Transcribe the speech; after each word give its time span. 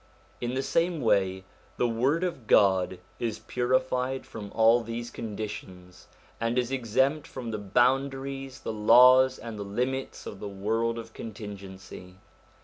In 0.41 0.55
the 0.55 0.63
same 0.63 0.99
way 0.99 1.43
the 1.77 1.87
Word 1.87 2.23
of 2.23 2.47
God 2.47 2.97
is 3.19 3.37
purified 3.37 4.25
from 4.25 4.51
all 4.53 4.81
these 4.81 5.11
conditions 5.11 6.07
and 6.39 6.57
is 6.57 6.71
exempt 6.71 7.27
from 7.27 7.51
the 7.51 7.59
boundaries, 7.59 8.61
the 8.61 8.73
laws, 8.73 9.37
and 9.37 9.59
the 9.59 9.63
limits 9.63 10.25
of 10.25 10.39
the 10.39 10.49
world 10.49 10.97
of 10.97 11.13
contingency. 11.13 12.15